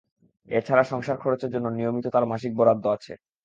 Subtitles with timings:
[0.49, 3.13] এ ছাড়া সংসার-খরচের জন্য নিয়মিত তাঁর মাসিক বরাদ্দ আছে।